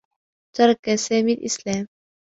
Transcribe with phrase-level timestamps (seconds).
[0.57, 1.87] ترك سامي الإسلام.